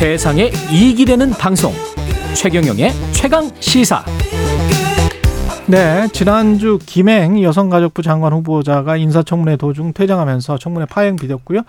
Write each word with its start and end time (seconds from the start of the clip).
세상에 0.00 0.50
이익이 0.72 1.04
되는 1.04 1.28
방송 1.28 1.72
최경영의 2.34 2.90
최강 3.12 3.50
시사 3.60 4.02
네, 5.66 6.08
지난주 6.14 6.78
김행 6.86 7.42
여성가족부 7.42 8.00
장관 8.00 8.32
후보자가 8.32 8.96
인사청문회 8.96 9.56
도중 9.58 9.92
퇴장하면서 9.92 10.56
청문회 10.56 10.86
파행 10.86 11.16
빚었고요. 11.16 11.60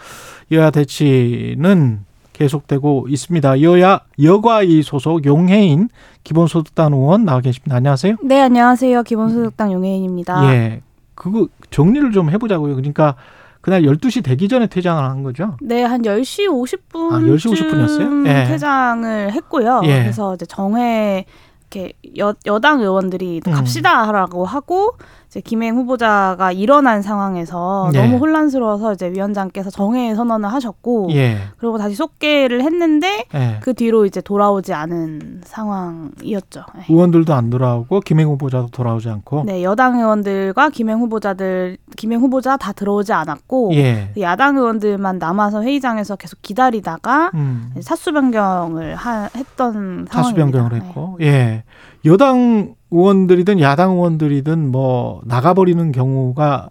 여야 0.54 0.72
대치는 0.72 2.06
계속되고 2.32 3.08
있습니다. 3.10 3.62
여야 3.64 4.00
여과위 4.24 4.82
소속 4.82 5.26
용해인 5.26 5.90
기본소득당 6.24 6.94
의원 6.94 7.26
나와 7.26 7.42
계십니다. 7.42 7.76
안녕하세요. 7.76 8.16
네, 8.24 8.40
안녕하세요. 8.40 9.04
기본소득당 9.04 9.74
용혜인입니다. 9.74 10.54
예. 10.54 10.82
그거 11.16 11.50
정리를 11.70 12.14
좀 12.14 12.30
해보자고요. 12.30 12.76
그러니까 12.76 13.16
그날 13.62 13.84
12시 13.84 14.24
되기 14.24 14.48
전에 14.48 14.68
퇴장을 14.68 15.04
한 15.04 15.24
거죠? 15.24 15.56
네, 15.62 15.84
한 15.84 16.02
10시 16.02 16.48
50분. 16.48 17.14
아, 17.14 17.20
10시 17.20 17.54
50분 17.54 17.80
이었어요? 17.80 18.28
예. 18.28 18.46
퇴장을 18.48 19.32
했고요. 19.32 19.82
예. 19.86 20.00
그래서 20.00 20.34
이제 20.36 20.46
정회, 20.48 21.26
이렇게 21.70 21.94
여, 22.18 22.34
여당 22.48 22.82
의원들이 22.82 23.42
음. 23.46 23.52
갑시다 23.52 24.08
하라고 24.08 24.46
하고, 24.46 24.98
이제 25.32 25.40
김행 25.40 25.78
후보자가 25.78 26.52
일어난 26.52 27.02
상황에서 27.02 27.90
예. 27.94 28.02
너무 28.02 28.18
혼란스러워서 28.18 28.92
이제 28.92 29.10
위원장께서 29.14 29.70
정회 29.70 30.14
선언을 30.14 30.52
하셨고, 30.52 31.08
예. 31.14 31.38
그리고 31.56 31.78
다시 31.78 31.96
속개를 31.96 32.62
했는데, 32.62 33.24
예. 33.34 33.60
그 33.62 33.74
뒤로 33.74 34.06
이제 34.06 34.20
돌아오지 34.20 34.74
않은 34.74 35.40
상황이었죠. 35.46 36.66
네. 36.76 36.84
의원들도 36.90 37.34
안 37.34 37.50
돌아오고 37.50 38.02
김행 38.02 38.28
후보자도 38.28 38.72
돌아오지 38.72 39.08
않고. 39.08 39.44
네, 39.46 39.64
여당 39.64 40.00
의원들과 40.00 40.70
김행 40.72 41.00
후보자들, 41.00 41.78
김행 41.96 42.20
후보자 42.20 42.58
다 42.58 42.74
들어오지 42.74 43.14
않았고, 43.14 43.72
예. 43.76 44.12
야당 44.20 44.58
의원들만 44.58 45.18
남아서 45.18 45.64
회의장에서 45.64 46.18
계속 46.18 46.42
기다리다가 46.42 47.32
음. 47.36 47.72
사수 47.80 48.12
변경을 48.12 48.96
하, 48.96 49.30
했던 49.34 50.08
상황입니다. 50.10 50.12
다수 50.12 50.34
변경을 50.34 50.72
네. 50.72 50.76
했고, 50.76 51.18
예. 51.22 51.64
여당 52.04 52.76
의원들이든 52.92 53.60
야당 53.62 53.92
의원들이든 53.92 54.72
뭐 54.72 55.22
나가버리는 55.26 55.92
경우가 55.92 56.70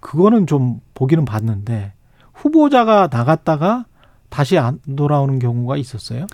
그거는 0.00 0.46
좀 0.46 0.80
보기는 0.94 1.24
봤는데 1.24 1.92
후보자가 2.34 3.08
나갔다가 3.10 3.86
다시 4.28 4.58
안 4.58 4.78
돌아오는 4.96 5.38
경우가 5.38 5.76
있었어요. 5.76 6.26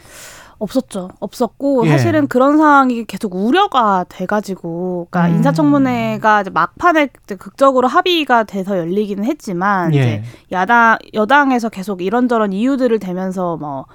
없었죠. 0.59 1.11
없었고 1.21 1.87
예. 1.87 1.91
사실은 1.91 2.27
그런 2.27 2.57
상황이 2.57 3.05
계속 3.05 3.35
우려가 3.35 4.05
돼가지고, 4.09 5.07
그러니까 5.11 5.31
음. 5.31 5.37
인사청문회가 5.37 6.41
이제 6.41 6.51
막판에 6.51 7.11
극적으로 7.39 7.87
합의가 7.87 8.45
돼서 8.45 8.77
열리기는 8.77 9.25
했지만 9.25 9.95
예. 9.95 9.99
이제 9.99 10.23
야당 10.51 10.99
여당에서 11.15 11.69
계속 11.69 12.03
이런저런 12.03 12.53
이유들을 12.53 12.99
대면서 12.99 13.57
뭐. 13.57 13.87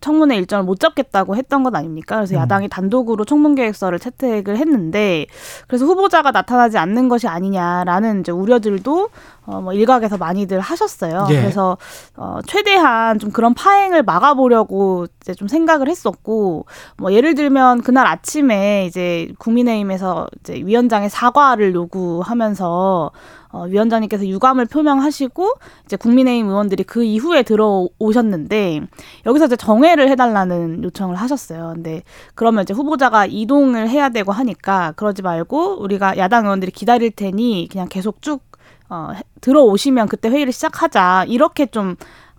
청문회 0.00 0.36
일정을 0.36 0.64
못 0.64 0.80
잡겠다고 0.80 1.36
했던 1.36 1.62
것 1.62 1.74
아닙니까? 1.74 2.16
그래서 2.16 2.34
음. 2.34 2.40
야당이 2.40 2.68
단독으로 2.68 3.24
청문 3.24 3.54
계획서를 3.54 3.98
채택을 3.98 4.56
했는데, 4.56 5.26
그래서 5.66 5.84
후보자가 5.86 6.30
나타나지 6.30 6.78
않는 6.78 7.08
것이 7.08 7.28
아니냐라는 7.28 8.20
이제 8.20 8.32
우려들도 8.32 9.10
어, 9.48 9.62
뭐 9.62 9.72
일각에서 9.72 10.18
많이들 10.18 10.60
하셨어요. 10.60 11.26
예. 11.30 11.40
그래서 11.40 11.78
어, 12.16 12.40
최대한 12.46 13.18
좀 13.18 13.30
그런 13.30 13.54
파행을 13.54 14.02
막아보려고 14.02 15.06
이제 15.22 15.32
좀 15.32 15.48
생각을 15.48 15.88
했었고, 15.88 16.66
뭐 16.98 17.12
예를 17.14 17.34
들면 17.34 17.80
그날 17.80 18.06
아침에 18.06 18.84
이제 18.86 19.32
국민의힘에서 19.38 20.28
이제 20.40 20.54
위원장의 20.54 21.08
사과를 21.08 21.74
요구하면서 21.74 23.10
어, 23.50 23.62
위원장님께서 23.62 24.26
유감을 24.26 24.66
표명하시고 24.66 25.54
이제 25.86 25.96
국민의힘 25.96 26.48
의원들이 26.50 26.84
그 26.84 27.02
이후에 27.02 27.42
들어오셨는데 27.42 28.82
여기서 29.24 29.46
이제 29.46 29.56
정회를 29.56 30.10
해달라는 30.10 30.84
요청을 30.84 31.16
하셨어요. 31.16 31.72
근데 31.74 32.02
그러면 32.34 32.64
이제 32.64 32.74
후보자가 32.74 33.24
이동을 33.24 33.88
해야 33.88 34.10
되고 34.10 34.32
하니까 34.32 34.92
그러지 34.96 35.22
말고 35.22 35.80
우리가 35.80 36.18
야당 36.18 36.44
의원들이 36.44 36.72
기다릴 36.72 37.10
테니 37.12 37.68
그냥 37.72 37.88
계속 37.88 38.20
쭉 38.20 38.42
어, 38.88 39.10
해- 39.14 39.22
들어오시면 39.40 40.08
그때 40.08 40.28
회의를 40.28 40.52
시작하자 40.52 41.24
이렇게 41.28 41.66
좀 41.66 41.96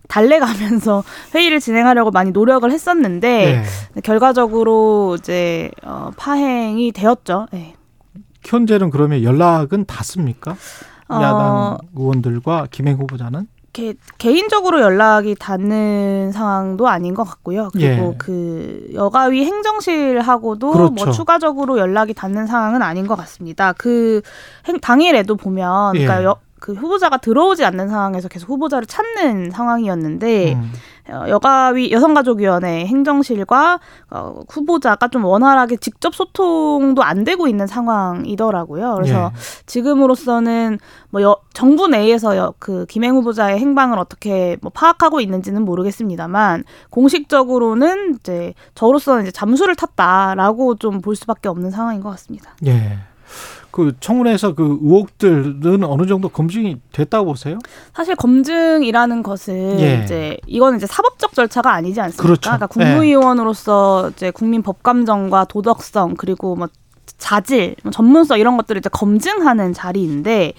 달래가면서 0.07 1.03
회의를 1.35 1.59
진행하려고 1.59 2.11
많이 2.11 2.31
노력을 2.31 2.69
했었는데 2.71 3.63
예. 3.95 4.01
결과적으로 4.01 5.15
이제 5.19 5.69
어, 5.83 6.11
파행이 6.17 6.91
되었죠. 6.91 7.47
네. 7.51 7.75
현재는 8.43 8.89
그러면 8.89 9.21
연락은 9.23 9.85
닿습니까? 9.85 10.55
어, 11.09 11.15
야당 11.15 11.77
의원들과 11.95 12.67
김행 12.71 12.97
후보자는 12.97 13.47
개, 13.79 13.93
개인적으로 14.17 14.81
연락이 14.81 15.35
닿는 15.35 16.31
상황도 16.33 16.87
아닌 16.87 17.13
것 17.13 17.23
같고요. 17.23 17.69
그리고 17.71 18.11
예. 18.13 18.15
그 18.17 18.89
여가위 18.93 19.45
행정실하고도 19.45 20.71
그렇죠. 20.71 20.93
뭐 20.93 21.11
추가적으로 21.11 21.77
연락이 21.77 22.13
닿는 22.13 22.47
상황은 22.47 22.81
아닌 22.81 23.07
것 23.07 23.15
같습니다. 23.15 23.73
그 23.73 24.21
행, 24.67 24.79
당일에도 24.79 25.35
보면 25.35 25.93
그러니까 25.93 26.21
예. 26.21 26.25
여, 26.25 26.37
그 26.59 26.73
후보자가 26.73 27.17
들어오지 27.17 27.63
않는 27.65 27.87
상황에서 27.87 28.27
계속 28.27 28.49
후보자를 28.49 28.85
찾는 28.85 29.51
상황이었는데 29.51 30.53
음. 30.53 30.71
어, 31.11 31.27
여가위 31.27 31.91
여성가족위원회 31.91 32.85
행정실과 32.85 33.79
어, 34.11 34.41
후보자가 34.49 35.07
좀 35.07 35.25
원활하게 35.25 35.77
직접 35.77 36.13
소통도 36.13 37.01
안 37.03 37.23
되고 37.23 37.47
있는 37.47 37.65
상황이더라고요. 37.65 38.95
그래서 38.95 39.31
예. 39.33 39.39
지금으로서는 39.65 40.77
뭐 41.09 41.21
여, 41.23 41.37
정부 41.53 41.87
내에서 41.87 42.37
여, 42.37 42.53
그 42.59 42.85
김행 42.87 43.15
후보자의 43.15 43.57
행방을 43.59 43.97
어떻게 43.97 44.57
뭐 44.61 44.71
파악하고 44.73 45.21
있는지는 45.21 45.63
모르겠습니다만 45.65 46.65
공식적으로는 46.91 48.17
이제 48.19 48.53
저로서는 48.75 49.23
이제 49.23 49.31
잠수를 49.31 49.75
탔다라고 49.75 50.75
좀 50.75 50.99
볼 51.01 51.15
수밖에 51.15 51.47
없는 51.49 51.71
상황인 51.71 52.01
것 52.01 52.09
같습니다. 52.11 52.51
예. 52.65 52.99
그 53.71 53.93
청문회에서 53.99 54.55
그 54.55 54.79
의혹들은 54.81 55.83
어느 55.83 56.05
정도 56.07 56.29
검증이 56.29 56.77
됐다고 56.91 57.25
보세요? 57.27 57.59
사실 57.93 58.15
검증이라는 58.15 59.23
것은 59.23 59.79
예. 59.79 60.01
이제 60.03 60.37
이거는 60.47 60.77
이제 60.77 60.87
사법적 60.87 61.33
절차가 61.33 61.73
아니지 61.73 62.01
않습니까? 62.01 62.23
그렇죠. 62.23 62.49
러니까 62.49 62.67
국무위원으로서 62.67 64.09
이제 64.15 64.31
국민 64.31 64.61
법감정과 64.63 65.45
도덕성 65.45 66.15
그리고 66.17 66.55
뭐 66.55 66.67
자질, 67.17 67.75
뭐 67.83 67.91
전문성 67.91 68.39
이런 68.39 68.57
것들을 68.57 68.79
이제 68.79 68.89
검증하는 68.89 69.73
자리인데 69.73 70.53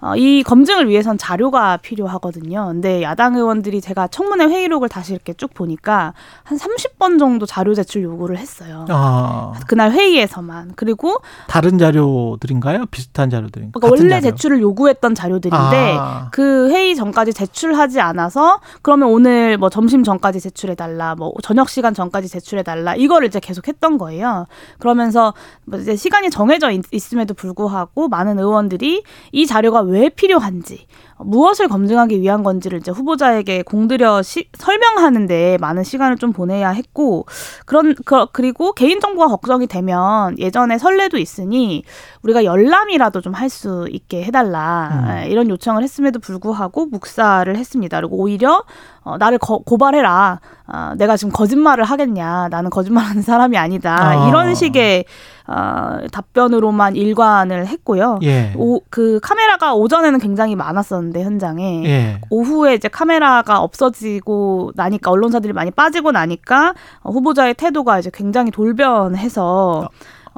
어, 0.00 0.14
이 0.16 0.42
검증을 0.44 0.88
위해선 0.88 1.18
자료가 1.18 1.78
필요하거든요. 1.78 2.66
근데 2.68 3.02
야당 3.02 3.34
의원들이 3.34 3.80
제가 3.80 4.06
청문회 4.06 4.46
회의록을 4.46 4.88
다시 4.88 5.12
이렇게 5.12 5.32
쭉 5.32 5.52
보니까 5.54 6.14
한 6.44 6.56
30번 6.56 7.18
정도 7.18 7.46
자료 7.46 7.74
제출 7.74 8.02
요구를 8.04 8.38
했어요. 8.38 8.84
아, 8.88 9.52
그날 9.66 9.90
회의에서만. 9.90 10.72
그리고 10.76 11.16
다른 11.48 11.78
자료들인가요? 11.78 12.86
비슷한 12.86 13.28
자료들인가요? 13.28 13.72
그러니까 13.72 13.88
원래 13.90 14.20
제출을 14.20 14.60
요구했던 14.60 15.14
자료들인데 15.16 15.96
아, 15.98 16.28
그 16.30 16.70
회의 16.70 16.94
전까지 16.94 17.32
제출하지 17.32 18.00
않아서 18.00 18.60
그러면 18.82 19.08
오늘 19.08 19.58
뭐 19.58 19.68
점심 19.68 20.04
전까지 20.04 20.40
제출해 20.40 20.76
달라 20.76 21.16
뭐 21.16 21.32
저녁 21.42 21.68
시간 21.68 21.92
전까지 21.92 22.28
제출해 22.28 22.62
달라 22.62 22.94
이거를 22.94 23.26
이제 23.26 23.40
계속 23.40 23.66
했던 23.66 23.98
거예요. 23.98 24.46
그러면서 24.78 25.34
뭐 25.64 25.80
이제 25.80 25.96
시간이 25.96 26.30
정해져 26.30 26.70
있, 26.70 26.82
있음에도 26.92 27.34
불구하고 27.34 28.08
많은 28.08 28.38
의원들이 28.38 29.02
이 29.32 29.46
자료가 29.46 29.87
왜 29.88 30.08
필요한지 30.10 30.86
무엇을 31.20 31.68
검증하기 31.68 32.20
위한 32.20 32.42
건지를 32.42 32.78
이제 32.78 32.90
후보자에게 32.90 33.62
공들여 33.62 34.22
시, 34.22 34.48
설명하는데 34.58 35.58
많은 35.60 35.84
시간을 35.84 36.16
좀 36.18 36.32
보내야 36.32 36.70
했고 36.70 37.26
그런 37.66 37.94
그, 38.04 38.26
그리고 38.32 38.72
개인 38.72 39.00
정보가 39.00 39.28
걱정이 39.28 39.66
되면 39.66 40.38
예전에 40.38 40.78
선례도 40.78 41.18
있으니 41.18 41.84
우리가 42.22 42.44
열람이라도 42.44 43.20
좀 43.22 43.34
할 43.34 43.48
수 43.48 43.86
있게 43.90 44.24
해달라 44.24 44.90
음. 44.92 45.22
예, 45.22 45.28
이런 45.28 45.48
요청을 45.48 45.82
했음에도 45.82 46.18
불구하고 46.18 46.86
묵사를 46.86 47.54
했습니다. 47.56 47.98
그리고 47.98 48.16
오히려 48.16 48.62
어, 49.04 49.16
나를 49.16 49.38
거, 49.38 49.58
고발해라. 49.58 50.40
어, 50.66 50.92
내가 50.98 51.16
지금 51.16 51.32
거짓말을 51.32 51.84
하겠냐. 51.84 52.48
나는 52.50 52.68
거짓말하는 52.68 53.22
사람이 53.22 53.56
아니다. 53.56 53.96
아. 53.98 54.28
이런 54.28 54.54
식의 54.54 55.06
어, 55.46 55.98
답변으로만 56.12 56.94
일관을 56.94 57.66
했고요. 57.68 58.18
예. 58.22 58.52
오, 58.56 58.80
그 58.90 59.18
카메라가 59.22 59.74
오전에는 59.74 60.18
굉장히 60.18 60.56
많았었는데 60.56 61.07
현장에 61.16 61.84
예. 61.84 62.20
오후에 62.30 62.74
이제 62.74 62.88
카메라가 62.88 63.60
없어지고 63.60 64.72
나니까 64.74 65.10
언론사들이 65.10 65.52
많이 65.52 65.70
빠지고 65.70 66.12
나니까 66.12 66.74
어, 67.00 67.10
후보자의 67.10 67.54
태도가 67.54 67.98
이제 67.98 68.10
굉장히 68.12 68.50
돌변해서 68.50 69.88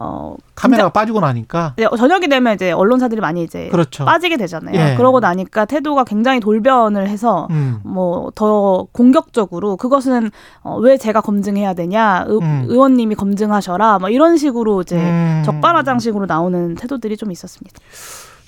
어 0.02 0.34
카메라가 0.54 0.88
빠지고 0.88 1.20
나니까 1.20 1.74
이제 1.76 1.86
저녁이 1.94 2.28
되면 2.28 2.54
이제 2.54 2.72
언론사들이 2.72 3.20
많이 3.20 3.42
이제 3.42 3.68
그렇죠. 3.68 4.06
빠지게 4.06 4.38
되잖아요. 4.38 4.74
예. 4.74 4.96
그러고 4.96 5.20
나니까 5.20 5.66
태도가 5.66 6.04
굉장히 6.04 6.40
돌변을 6.40 7.06
해서 7.06 7.48
음. 7.50 7.80
뭐더 7.84 8.86
공격적으로 8.92 9.76
그것은 9.76 10.30
어, 10.62 10.78
왜 10.78 10.96
제가 10.96 11.20
검증해야 11.20 11.74
되냐 11.74 12.24
의, 12.26 12.38
음. 12.40 12.64
의원님이 12.68 13.14
검증하셔라 13.14 13.98
뭐 13.98 14.08
이런 14.08 14.38
식으로 14.38 14.80
이제 14.80 14.96
음. 14.96 15.42
적반하장식으로 15.44 16.24
나오는 16.24 16.76
태도들이 16.76 17.18
좀 17.18 17.30
있었습니다. 17.30 17.78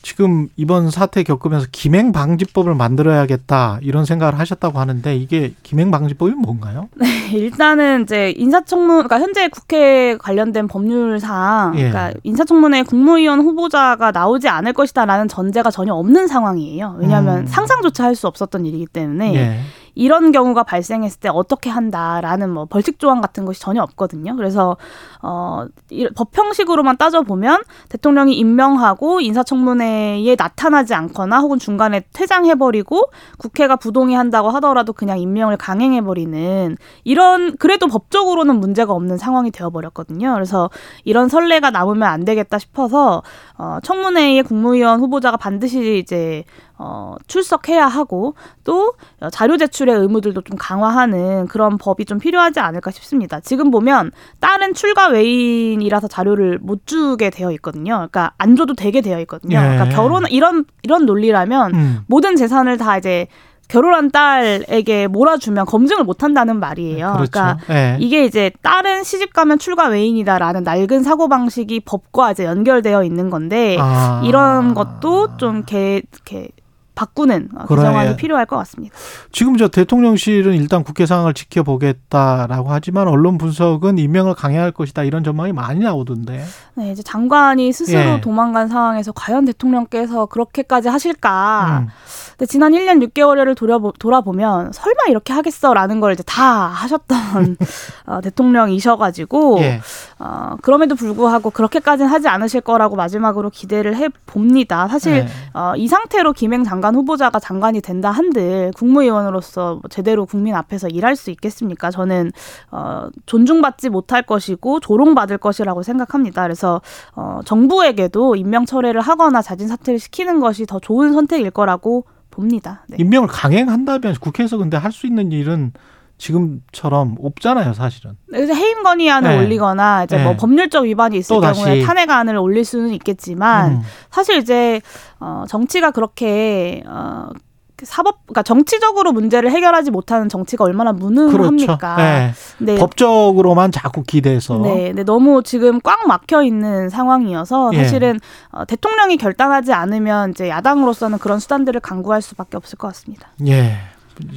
지금 0.02 0.49
이번 0.56 0.90
사태 0.90 1.22
겪으면서 1.22 1.69
김행 1.70 2.12
방지법을 2.12 2.75
만들어야겠다 2.75 3.78
이런 3.82 4.04
생각을 4.04 4.38
하셨다고 4.38 4.78
하는데 4.78 5.16
이게 5.16 5.54
김행 5.62 5.90
방지법이 5.90 6.32
뭔가요? 6.32 6.88
네, 6.96 7.31
일단은 7.32 8.02
이제 8.02 8.34
인사청문, 8.37 9.04
그러니까 9.04 9.20
현재 9.20 9.49
국회 9.49 10.16
관련된 10.19 10.69
법률상, 10.69 11.75
예. 11.76 11.90
그러니까 11.90 12.12
인사청문회 12.25 12.82
국무위원 12.82 13.40
후보자가 13.40 14.10
나오지 14.10 14.49
않을 14.49 14.72
것이다라는 14.72 15.28
전제가 15.28 15.70
전혀 15.70 15.94
없는 15.94 16.26
상황이에요. 16.26 16.96
왜냐하면 16.98 17.38
음. 17.40 17.46
상상조차 17.46 18.05
할 18.05 18.12
수 18.12 18.26
없었던 18.26 18.66
일이기 18.66 18.84
때문에 18.87 19.34
예. 19.34 19.60
이런 19.94 20.33
경우가 20.33 20.62
발생했을 20.65 21.21
때 21.21 21.29
어떻게 21.29 21.71
한다라는 21.71 22.50
뭐 22.50 22.65
벌칙 22.65 22.99
조항 22.99 23.21
같은 23.21 23.44
것이 23.44 23.61
전혀 23.61 23.83
없거든요. 23.83 24.37
그래서 24.37 24.77
어 25.23 25.67
이- 25.91 26.09
법형식으로만 26.15 26.97
따져 26.97 27.23
보면 27.23 27.61
대통령이 27.89 28.35
임명하고 28.37 29.21
인사청문회에 29.21 30.35
나타나지 30.39 30.94
않거나 30.94 31.41
혹은 31.41 31.59
중간에 31.59 32.03
퇴장해 32.12 32.55
버리고 32.55 33.11
국회가 33.39 33.77
부동의한다고 33.77 34.50
하더라도 34.50 34.93
그냥 34.93 35.19
임명을 35.19 35.56
강행해 35.56 36.03
버리는 36.03 36.77
이런 37.05 37.56
그래도 37.56 37.87
법적으로는 37.87 38.61
문제가 38.61 38.93
없는 38.93 39.19
상황이 39.19 39.50
되어 39.50 39.71
버렸거든요. 39.71 40.33
그래서 40.35 40.71
이런 41.05 41.29
선례가 41.29 41.71
남으면 41.71 42.03
안 42.09 42.25
되겠다 42.25 42.59
싶어서 42.59 43.23
어 43.59 43.79
청문회에 43.83 44.43
국무위원 44.43 45.00
후보자가 45.00 45.37
반드시 45.37 45.99
이제 45.99 46.44
어 46.84 47.14
출석해야 47.29 47.87
하고 47.87 48.34
또 48.64 48.93
어, 49.20 49.31
자료 49.31 49.56
제출의 49.56 49.94
의무들도 49.94 50.40
좀 50.40 50.56
강화하는 50.58 51.46
그런 51.46 51.79
법이 51.79 52.06
좀 52.06 52.19
필요하지 52.19 52.58
않을까 52.58 52.90
싶습니다. 52.90 53.38
지금 53.38 53.70
보면 53.70 54.11
다른 54.40 54.75
출가 54.75 55.08
외인이라서 55.08 56.08
자료를 56.08 56.58
못 56.61 56.84
주게 56.87 57.31
되어 57.31 57.52
있거든요. 57.52 57.94
그러니까 57.94 58.32
안 58.37 58.56
줘도 58.56 58.75
되게 58.75 59.00
되어 59.00 59.20
있거든요. 59.20 59.58
예. 59.58 59.62
그러니까 59.62 59.88
결혼 59.90 60.25
이런 60.29 60.64
이런 60.82 61.06
논리라면 61.06 61.75
음. 61.75 62.00
모든 62.08 62.34
재산을 62.34 62.79
다 62.79 62.99
이제 62.99 63.29
결혼한 63.69 64.11
딸에게 64.11 65.06
몰아주면 65.06 65.64
검증을 65.64 66.05
못 66.05 66.23
한다는 66.23 66.61
말이에요. 66.61 67.14
그렇죠. 67.14 67.31
그러니까 67.31 67.58
예. 67.70 67.96
이게 68.00 68.26
이제 68.26 68.50
딸은 68.61 69.05
시집 69.05 69.32
가면 69.32 69.58
출가 69.58 69.87
외인이다라는 69.87 70.62
낡은 70.62 71.02
사고 71.02 71.29
방식이 71.29 71.81
법과 71.81 72.32
이제 72.32 72.44
연결되어 72.44 73.02
있는 73.05 73.31
건데 73.31 73.79
아. 73.81 74.20
이런 74.25 74.75
것도 74.75 75.38
좀 75.38 75.62
이렇게 75.70 76.49
바꾸는 76.94 77.49
어, 77.56 77.65
그래. 77.67 77.83
개정안이 77.83 78.17
필요할 78.17 78.47
것 78.47 78.56
같습니다. 78.59 78.94
지금 79.31 79.56
저 79.56 79.69
대통령실은 79.69 80.55
일단 80.55 80.85
국회 80.85 81.06
상황을 81.06 81.33
지켜보겠다라고 81.35 82.71
하지만 82.71 83.09
언론 83.09 83.39
분석은 83.39 83.99
임명을 83.99 84.35
강행할 84.35 84.73
것이다 84.73 85.05
이런 85.05 85.25
전망이 85.25 85.53
많이 85.53 85.81
나오던데. 85.81 86.44
네, 86.75 86.93
이제 86.93 87.03
장관이 87.03 87.73
스스로 87.73 87.99
예. 87.99 88.21
도망간 88.21 88.69
상황에서 88.69 89.12
과연 89.12 89.47
대통령께서 89.47 90.27
그렇게까지 90.27 90.89
하실까? 90.89 91.85
음. 91.85 91.89
근데 92.31 92.47
지난 92.47 92.73
1년 92.73 93.03
6개월을 93.09 93.56
돌아보, 93.56 93.93
돌아보면 93.93 94.73
설마 94.73 95.05
이렇게 95.09 95.33
하겠어라는 95.33 96.00
걸 96.00 96.12
이제 96.12 96.23
다 96.27 96.67
하셨던 96.67 97.56
어, 98.06 98.21
대통령이셔가지고 98.21 99.61
예. 99.61 99.81
어, 100.19 100.56
그럼에도 100.61 100.94
불구하고 100.94 101.50
그렇게까지는 101.50 102.11
하지 102.11 102.29
않으실 102.29 102.61
거라고 102.61 102.97
마지막으로 102.97 103.50
기대를 103.50 103.97
해 103.97 104.09
봅니다. 104.27 104.89
사실 104.89 105.12
예. 105.12 105.29
어, 105.55 105.73
이 105.77 105.89
상태로 105.89 106.33
김행 106.33 106.65
장관 106.65 106.81
후보자가 106.94 107.38
장관이 107.38 107.81
된다 107.81 108.11
한들 108.11 108.73
국무위원으로서 108.76 109.75
뭐 109.75 109.82
제대로 109.90 110.26
국민 110.26 110.55
앞에서 110.55 110.88
일할 110.88 111.17
수 111.17 111.31
있겠습니까? 111.31 111.90
저는 111.90 112.32
어, 112.70 113.08
존중받지 113.26 113.90
못할 113.90 114.23
것이고 114.23 114.81
조롱받을 114.81 115.38
것이라고 115.38 115.82
생각합니다. 115.82 116.43
그래서 116.43 116.81
어, 117.14 117.40
정부에게도 117.44 118.37
임명 118.37 118.67
철회를 118.67 119.00
하거나 119.00 119.43
자진 119.43 119.69
사퇴를 119.69 119.99
시키는 119.99 120.40
것이 120.40 120.67
더 120.67 120.79
좋은 120.79 121.12
선택일 121.12 121.50
거라고 121.50 122.05
봅니다. 122.31 122.84
네. 122.88 122.96
임명을 122.99 123.29
강행한다면 123.29 124.17
국회에서 124.20 124.56
근데 124.56 124.76
할 124.76 124.93
수 124.93 125.06
있는 125.06 125.32
일은 125.32 125.73
지금처럼 126.19 127.17
없잖아요, 127.20 127.73
사실은. 127.75 128.17
그래서 128.29 128.55
해임 128.55 128.82
건의안을 128.82 129.31
네. 129.31 129.38
올리거나 129.38 130.05
이제 130.05 130.17
네. 130.17 130.25
뭐 130.25 130.37
법률적 130.37 130.85
위반이 130.85 131.19
있을 131.19 131.35
또 131.35 131.41
경우에 131.41 131.81
다시. 131.81 131.82
탄핵안을 131.82 132.37
올릴 132.37 132.64
수는 132.64 132.91
있겠지만 132.94 133.73
음. 133.73 133.81
사실 134.11 134.37
이제 134.37 134.81
어 135.19 135.44
정치가 135.49 135.91
그렇게 135.91 136.82
어그 136.87 137.85
사법 137.85 138.25
그러니까 138.26 138.44
정치적으로 138.44 139.11
문제를 139.11 139.50
해결하지 139.50 139.91
못하는 139.91 140.29
정치가 140.29 140.62
얼마나 140.62 140.93
그렇죠. 140.93 141.09
무능합니까? 141.09 141.97
예. 141.99 142.32
네. 142.58 142.76
법적으로만 142.76 143.73
자꾸 143.73 144.05
기대서. 144.05 144.58
네, 144.58 144.93
네, 144.94 145.03
너무 145.03 145.43
지금 145.43 145.81
꽉 145.81 146.06
막혀 146.06 146.44
있는 146.44 146.88
상황이어서 146.88 147.70
예. 147.75 147.79
사실은 147.82 148.20
어, 148.53 148.65
대통령이 148.65 149.17
결단하지 149.17 149.73
않으면 149.73 150.31
이제 150.31 150.49
야당으로서는 150.49 151.19
그런 151.19 151.41
수단들을 151.41 151.81
강구할 151.81 152.23
수밖에 152.23 152.56
없을 152.56 152.79
것 152.79 152.87
같습니다. 152.88 153.29
예. 153.49 153.79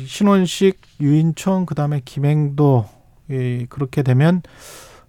신원식, 0.06 0.82
유인총, 1.02 1.66
그 1.66 1.76
다음에 1.76 2.02
김행도, 2.04 2.86
예, 3.32 3.66
그렇게 3.66 4.04
되면, 4.04 4.42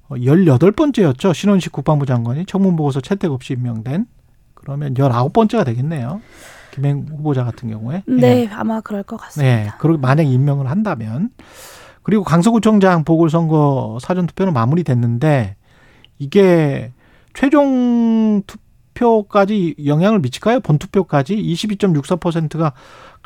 어, 0.09 0.15
18번째였죠. 0.15 1.35
신원식 1.35 1.73
국방부 1.73 2.07
장관이 2.07 2.47
청문 2.47 2.77
보고서 2.77 3.01
채택 3.01 3.33
없이 3.33 3.53
임명된. 3.55 4.07
그러면 4.55 4.95
19번째가 4.95 5.65
되겠네요. 5.65 6.21
김행 6.73 7.07
후보자 7.09 7.45
같은 7.45 7.71
경우에. 7.71 8.03
네, 8.07 8.43
예. 8.43 8.49
아마 8.53 8.81
그럴 8.81 9.03
것 9.03 9.17
같습니다. 9.17 9.57
네. 9.57 9.71
그리고 9.79 9.99
만약 9.99 10.25
임명을 10.25 10.69
한다면. 10.69 11.31
그리고 12.03 12.23
강서구청장 12.23 13.05
보궐선거 13.05 13.99
사전투표는 14.01 14.53
마무리됐는데, 14.53 15.57
이게 16.19 16.93
최종 17.35 18.43
투표까지 18.47 19.77
영향을 19.85 20.21
미칠까요? 20.21 20.61
본투표까지 20.61 21.37
22.64%가 21.37 22.73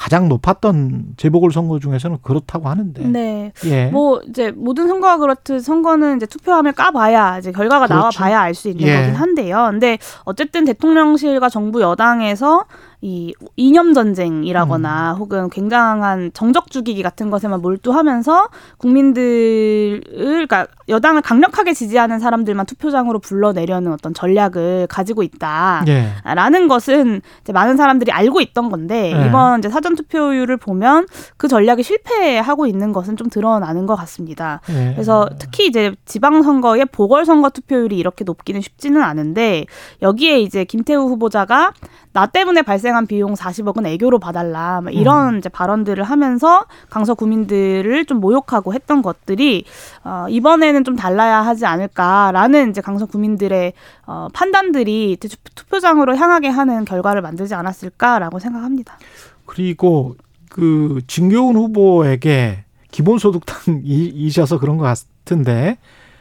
가장 0.01 0.31
높았던 0.31 1.09
재보궐 1.19 1.53
선거 1.53 1.79
중에서는 1.79 2.21
그렇다고 2.23 2.71
하는데. 2.71 3.05
네. 3.05 3.53
예. 3.67 3.89
뭐 3.89 4.23
이제 4.27 4.51
모든 4.51 4.89
선거가 4.89 5.19
그렇듯 5.19 5.63
선거는 5.63 6.17
이제 6.17 6.25
투표함을 6.25 6.73
까봐야 6.73 7.37
이제 7.39 7.53
결과가 7.53 7.87
그렇죠. 7.87 8.01
나와봐야 8.01 8.41
알 8.41 8.55
수 8.55 8.71
있는 8.71 8.87
예. 8.87 8.97
거긴 8.97 9.15
한데요. 9.15 9.69
근데 9.71 9.99
어쨌든 10.25 10.65
대통령실과 10.65 11.51
정부 11.51 11.83
여당에서 11.83 12.65
이 13.03 13.33
이념 13.57 13.95
전쟁이라거나 13.95 15.15
음. 15.15 15.19
혹은 15.19 15.49
굉장한 15.49 16.33
정적 16.35 16.71
죽이기 16.71 17.03
같은 17.03 17.31
것에만 17.31 17.63
몰두하면서 17.63 18.49
국민들을 18.77 20.03
그러니까 20.11 20.67
여당을 20.89 21.23
강력하게 21.23 21.73
지지하는 21.73 22.19
사람들만 22.19 22.67
투표장으로 22.67 23.21
불러내려는 23.21 23.93
어떤 23.93 24.13
전략을 24.13 24.87
가지고 24.89 25.23
있다. 25.23 25.85
예. 25.89 26.11
라는 26.25 26.69
것은 26.69 27.23
이제 27.41 27.53
많은 27.55 27.79
사람들이 27.79 28.13
알고 28.13 28.43
있던 28.43 28.69
건데 28.69 29.15
네. 29.15 29.27
이번 29.27 29.61
이제 29.61 29.71
사전 29.71 29.95
투표율을 29.95 30.59
보면 30.59 31.07
그 31.39 31.49
전략이 31.49 31.83
실패하고 31.83 32.67
있는 32.67 32.93
것은 32.93 33.17
좀 33.17 33.31
드러나는 33.31 33.87
것 33.87 33.97
같습니다. 33.97 34.61
예. 34.69 34.93
그래서 34.93 35.31
특히 35.39 35.67
이제 35.67 35.95
지방 36.05 36.43
선거의 36.43 36.85
보궐 36.85 37.25
선거 37.25 37.49
투표율이 37.49 37.97
이렇게 37.97 38.25
높기는 38.25 38.61
쉽지는 38.61 39.01
않은데 39.01 39.65
여기에 40.03 40.41
이제 40.41 40.65
김태우 40.65 41.09
후보자가 41.09 41.73
나 42.13 42.27
때문에 42.27 42.63
발생한 42.63 43.07
비용 43.07 43.35
40억은 43.35 43.87
애교로 43.87 44.19
봐달라 44.19 44.81
막 44.81 44.93
이런 44.93 45.39
이제 45.39 45.49
발언들을 45.49 46.03
하면서 46.03 46.65
강서 46.89 47.15
구민들을 47.15 48.05
좀 48.07 48.19
모욕하고 48.21 48.75
했던 48.75 49.01
것들이 49.01 49.65
어, 50.05 50.27
이번에는 50.29 50.83
좀 50.85 50.97
달라야 50.97 51.39
하지 51.43 51.67
않을까라는 51.67 52.71
이제 52.71 52.81
강서 52.81 53.07
구민들의 53.07 53.73
어, 54.07 54.27
판단들이 54.33 55.19
투- 55.21 55.29
투표장으로 55.55 56.17
향하게 56.17 56.49
하는 56.49 56.85
결과를 56.85 57.23
만들지 57.23 57.55
않았을까라고 57.55 58.41
생각합니다. 58.41 58.99
그리고 59.47 60.17
그 60.51 61.01
진교훈 61.07 61.55
후보에게 61.57 62.65
기본소득당 62.91 63.83
이셔서 63.85 64.59
그런 64.59 64.79
것 64.79 64.85
같은데 64.85 65.79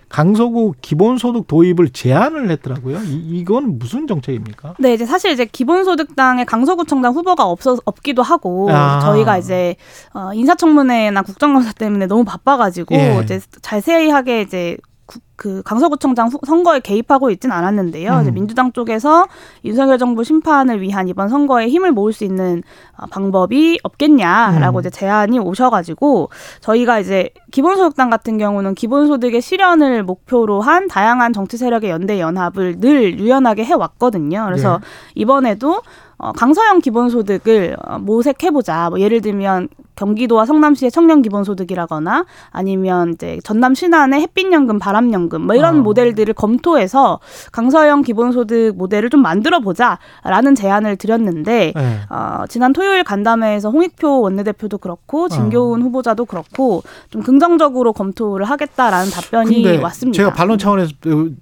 강서구 0.09 0.73
기본소득 0.81 1.47
도입을 1.47 1.89
제안을 1.89 2.49
했더라고요. 2.51 2.97
이, 3.03 3.39
이건 3.39 3.77
무슨 3.79 4.07
정책입니까? 4.07 4.75
네, 4.79 4.93
이제 4.93 5.05
사실 5.05 5.31
이제 5.31 5.45
기본소득당의 5.45 6.45
강서구청장 6.45 7.13
후보가 7.13 7.45
없어 7.45 7.77
없기도 7.85 8.21
하고 8.23 8.69
아. 8.71 8.99
저희가 9.01 9.37
이제 9.37 9.75
어, 10.13 10.31
인사청문회나 10.33 11.21
국정감사 11.21 11.73
때문에 11.73 12.07
너무 12.07 12.23
바빠가지고 12.25 12.95
예. 12.95 13.21
이제 13.23 13.39
자세하게 13.61 14.41
이제 14.41 14.77
구- 14.81 14.88
그 15.35 15.61
강서구청장 15.63 16.27
후- 16.27 16.39
선거에 16.45 16.79
개입하고 16.81 17.29
있진 17.31 17.51
않았는데요. 17.51 18.11
음. 18.13 18.21
이제 18.21 18.31
민주당 18.31 18.71
쪽에서 18.73 19.25
윤석열 19.63 19.97
정부 19.97 20.23
심판을 20.23 20.81
위한 20.81 21.07
이번 21.07 21.29
선거에 21.29 21.67
힘을 21.69 21.91
모을 21.91 22.11
수 22.13 22.25
있는 22.25 22.61
어, 22.97 23.05
방법이 23.07 23.79
없겠냐라고 23.83 24.77
음. 24.77 24.81
이제 24.81 24.89
제안이 24.89 25.39
오셔가지고 25.39 26.29
저희가 26.61 26.99
이제 26.99 27.29
기본소득당 27.51 28.09
같은 28.09 28.37
경우는 28.37 28.75
기본소득의 28.75 29.41
실현을 29.41 30.03
목표로 30.03 30.61
한 30.61 30.87
다양한 30.87 31.33
정치 31.33 31.57
세력의 31.57 31.89
연대 31.89 32.19
연합을 32.19 32.79
늘 32.79 33.17
유연하게 33.19 33.63
해왔거든요. 33.65 34.43
그래서 34.45 34.77
네. 34.79 34.85
이번에도 35.15 35.81
어, 36.17 36.33
강서형 36.33 36.79
기본소득을 36.79 37.77
어, 37.81 37.97
모색해보자. 37.99 38.89
뭐 38.89 38.99
예를 38.99 39.21
들면 39.21 39.69
경기도와 39.99 40.45
성남시의 40.45 40.91
청년 40.91 41.21
기본소득이라거나 41.21 42.25
아니면 42.51 43.13
이제 43.13 43.37
전남 43.43 43.75
신안의 43.75 44.21
햇빛연금, 44.21 44.79
바람연금 44.79 45.41
뭐 45.41 45.55
이런 45.55 45.79
어. 45.79 45.81
모델들을 45.81 46.33
검토해서 46.35 47.19
강서형 47.51 48.03
기본소득 48.03 48.77
모델을 48.77 49.09
좀 49.09 49.21
만들어 49.21 49.59
보자라는 49.59 50.55
제안을 50.55 50.95
드렸는데 50.95 51.73
예. 51.75 51.99
어, 52.09 52.45
지난 52.47 52.71
토요일 52.71 53.03
간담회에서 53.03 53.71
홍익표 53.71 54.21
원내대표도 54.21 54.77
그렇고 54.77 55.25
어. 55.25 55.27
진교훈 55.27 55.81
후보자도 55.81 56.25
그렇고 56.25 56.81
좀 57.09 57.21
긍정적으로 57.21 57.91
검토를 57.91 58.45
하겠다라는 58.45 59.11
답변이 59.11 59.77
왔습니다. 59.77 60.15
제가 60.15 60.33
반론 60.33 60.57
차원에서 60.57 60.93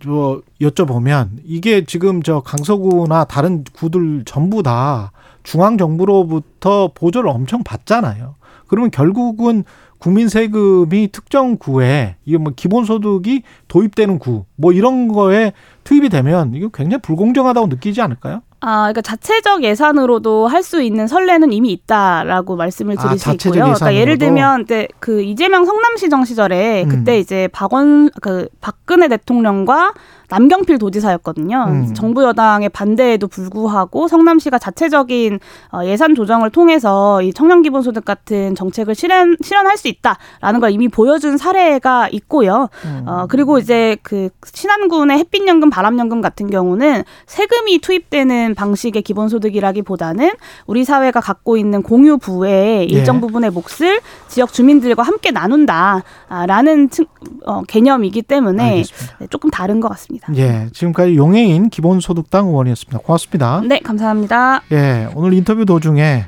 저 0.04 0.42
여쭤보면 0.60 1.30
이게 1.46 1.86
지금 1.86 2.24
저 2.24 2.40
강서구나 2.40 3.26
다른 3.26 3.64
구들 3.74 4.24
전부 4.26 4.64
다 4.64 5.12
중앙 5.44 5.78
정부로부터 5.78 6.92
보조를 6.94 7.30
엄청 7.30 7.64
받잖아요. 7.64 8.36
그러면 8.68 8.92
결국은 8.92 9.64
국민 10.00 10.30
세금이 10.30 11.10
특정 11.12 11.58
구에 11.58 12.18
이게 12.26 12.38
뭐 12.38 12.54
기본소득이 12.56 13.42
도입되는 13.68 14.20
구 14.20 14.46
뭐 14.56 14.72
이런 14.74 15.08
거에 15.08 15.54
투입이 15.84 16.10
되면 16.10 16.54
이거 16.56 16.70
굉장히 16.70 17.02
불공정하다고 17.02 17.68
느끼지 17.68 18.02
않을까요? 18.02 18.42
아, 18.60 18.82
그러니까 18.92 19.02
자체적 19.02 19.64
예산으로도 19.64 20.48
할 20.48 20.64
수 20.64 20.82
있는 20.82 21.08
선례는 21.08 21.54
이미 21.54 21.72
있다라고 21.72 22.56
말씀을 22.56 22.96
아, 22.98 23.02
드릴 23.04 23.20
수 23.20 23.26
자체적 23.26 23.56
있고요. 23.56 23.74
그러니까 23.74 23.94
예를? 23.96 24.18
들면 24.18 24.64
이제 24.64 24.88
그 25.00 25.22
이재명 25.22 25.64
성남시정 25.66 26.26
시절에 26.26 26.84
음. 26.84 26.90
그때 26.90 27.20
이제 27.20 27.48
박원 27.54 28.10
그 28.22 28.48
박근혜 28.62 29.08
대통령과 29.08 29.94
남경필 30.30 30.78
도지사였거든요. 30.78 31.66
음. 31.70 31.94
정부 31.94 32.24
여당의 32.24 32.70
반대에도 32.70 33.28
불구하고 33.28 34.08
성남시가 34.08 34.60
자체적인 34.60 35.40
어, 35.72 35.82
예산 35.86 36.16
조정을 36.16 36.50
통해서 36.50 37.22
이 37.22 37.32
청년 37.34 37.62
기본소득 37.62 38.04
같은 38.04 38.54
정책을 38.56 38.94
실현 38.96 39.38
실현할 39.42 39.78
수 39.78 39.88
있다라는 39.88 40.60
걸 40.60 40.72
이미 40.72 40.88
보여준 40.90 41.38
사례가 41.38 42.10
있고요. 42.12 42.68
음. 42.86 43.04
어, 43.08 43.26
그리고 43.30 43.58
이제 43.58 43.96
그 44.04 44.30
신안군의 44.54 45.18
햇빛연금, 45.20 45.70
바람연금 45.70 46.22
같은 46.22 46.50
경우는 46.50 47.04
세금이 47.26 47.80
투입되는 47.80 48.56
방식의 48.56 49.02
기본소득이라기보다는 49.04 50.32
우리 50.66 50.84
사회가 50.84 51.22
갖고 51.22 51.58
있는 51.58 51.82
공유 51.82 52.18
부의 52.18 52.86
일정 52.88 53.18
예. 53.18 53.22
부분의 53.22 53.52
몫을 53.52 54.02
지역 54.28 54.52
주민들과 54.52 55.04
함께 55.04 55.32
나눈다라는 55.32 56.90
층- 56.90 57.06
어, 57.46 57.62
개념이기 57.64 58.22
때문에 58.24 58.64
알겠습니다. 58.72 59.18
네, 59.20 59.28
조금 59.30 59.50
다른 59.50 59.80
것 59.80 59.88
같 59.90 59.98
습니다. 60.26 60.34
예, 60.36 60.70
지금까지 60.74 61.16
용해인 61.16 61.70
기본소득당 61.70 62.48
의원이었습니다. 62.48 63.00
고맙습니다. 63.00 63.62
네, 63.66 63.80
감사합니다. 63.80 64.62
예, 64.72 65.08
오늘 65.16 65.34
인터뷰 65.34 65.66
도중에 65.66 66.26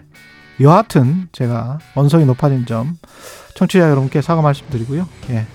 여하튼 0.62 1.28
제가 1.32 1.80
언성이 1.96 2.26
높아진 2.26 2.66
점 2.66 2.98
청취자 3.56 3.90
여러분께 3.90 4.22
사과 4.22 4.42
말씀드리고요. 4.42 5.08
예, 5.32 5.46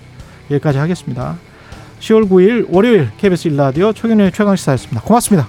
여기까지 0.51 0.77
하겠습니다. 0.77 1.37
10월 1.99 2.29
9일 2.29 2.67
월요일 2.69 3.09
KBS 3.17 3.47
일라디오 3.49 3.93
최경련의 3.93 4.31
최강시사였습니다. 4.31 5.01
고맙습니다. 5.01 5.47